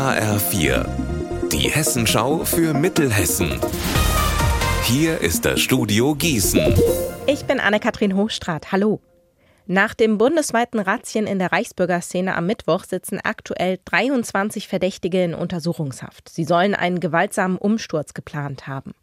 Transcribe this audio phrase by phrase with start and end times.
[0.00, 0.86] HR4,
[1.52, 3.60] die Hessenschau für Mittelhessen.
[4.84, 6.74] Hier ist das Studio Gießen.
[7.26, 8.72] Ich bin Anne-Kathrin Hochstrat.
[8.72, 9.02] Hallo.
[9.66, 16.30] Nach dem bundesweiten Razzien in der Reichsbürgerszene am Mittwoch sitzen aktuell 23 Verdächtige in Untersuchungshaft.
[16.30, 18.94] Sie sollen einen gewaltsamen Umsturz geplant haben.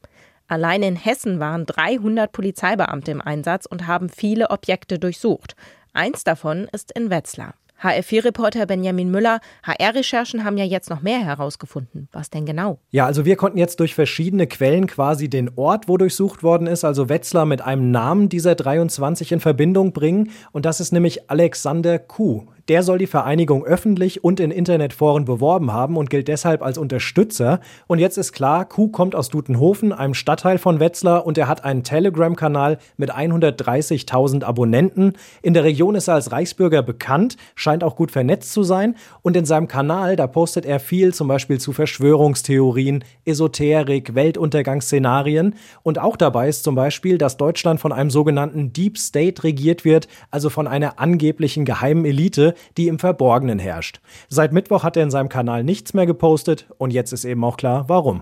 [0.48, 5.56] Allein in Hessen waren 300 Polizeibeamte im Einsatz und haben viele Objekte durchsucht.
[5.94, 7.54] Eins davon ist in Wetzlar.
[7.82, 12.10] HR4-Reporter Benjamin Müller, HR-Recherchen haben ja jetzt noch mehr herausgefunden.
[12.12, 12.80] Was denn genau?
[12.92, 16.84] Ja, also wir konnten jetzt durch verschiedene Quellen quasi den Ort, wo durchsucht worden ist,
[16.84, 20.32] also Wetzlar mit einem Namen dieser 23 in Verbindung bringen.
[20.52, 22.48] Und das ist nämlich Alexander Kuh.
[22.68, 27.62] Der soll die Vereinigung öffentlich und in Internetforen beworben haben und gilt deshalb als Unterstützer.
[27.88, 31.64] Und jetzt ist klar, Kuh kommt aus Dutenhofen, einem Stadtteil von Wetzlar, und er hat
[31.64, 35.14] einen Telegram-Kanal mit 130.000 Abonnenten.
[35.42, 38.96] In der Region ist er als Reichsbürger bekannt, scheint auch gut vernetzt zu sein.
[39.22, 45.56] Und in seinem Kanal, da postet er viel zum Beispiel zu Verschwörungstheorien, Esoterik, Weltuntergangsszenarien.
[45.84, 50.10] Und auch dabei ist zum Beispiel, dass Deutschland von einem sogenannten Deep State regiert wird,
[50.32, 54.00] also von einer angeblichen geheimen Elite, die im Verborgenen herrscht.
[54.30, 57.58] Seit Mittwoch hat er in seinem Kanal nichts mehr gepostet und jetzt ist eben auch
[57.58, 58.22] klar, warum.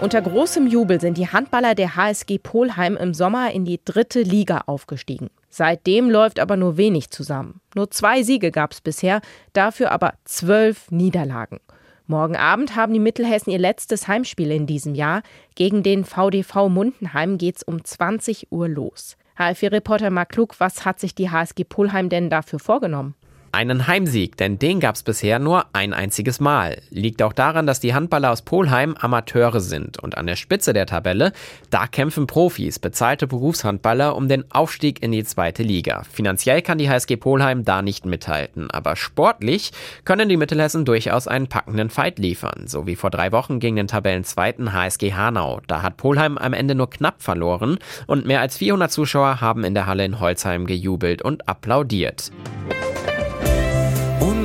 [0.00, 4.62] Unter großem Jubel sind die Handballer der HSG Polheim im Sommer in die dritte Liga
[4.64, 5.28] aufgestiegen.
[5.50, 7.60] Seitdem läuft aber nur wenig zusammen.
[7.74, 9.20] Nur zwei Siege gab es bisher,
[9.52, 11.60] dafür aber zwölf Niederlagen.
[12.06, 15.22] Morgen Abend haben die Mittelhessen ihr letztes Heimspiel in diesem Jahr.
[15.54, 19.16] Gegen den VDV Mundenheim geht's um 20 Uhr los.
[19.38, 23.14] HFI-Reporter Mark Klug, was hat sich die HSG Polheim denn dafür vorgenommen?
[23.52, 26.82] Einen Heimsieg, denn den gab es bisher nur ein einziges Mal.
[26.90, 30.86] Liegt auch daran, dass die Handballer aus Polheim Amateure sind und an der Spitze der
[30.86, 31.32] Tabelle,
[31.68, 36.04] da kämpfen Profis, bezahlte Berufshandballer um den Aufstieg in die zweite Liga.
[36.04, 39.72] Finanziell kann die HSG Polheim da nicht mithalten, aber sportlich
[40.04, 43.88] können die Mittelhessen durchaus einen packenden Fight liefern, so wie vor drei Wochen gegen den
[43.88, 45.60] Tabellenzweiten HSG Hanau.
[45.66, 49.74] Da hat Polheim am Ende nur knapp verloren und mehr als 400 Zuschauer haben in
[49.74, 52.30] der Halle in Holzheim gejubelt und applaudiert.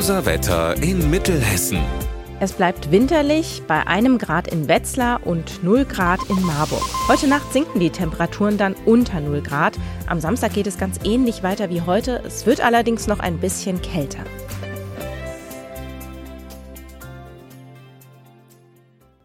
[0.06, 1.80] Unser Wetter in Mittelhessen.
[2.40, 6.84] Es bleibt winterlich bei einem Grad in Wetzlar und 0 Grad in Marburg.
[7.08, 9.80] Heute Nacht sinken die Temperaturen dann unter 0 Grad.
[10.06, 12.22] Am Samstag geht es ganz ähnlich weiter wie heute.
[12.24, 14.24] Es wird allerdings noch ein bisschen kälter.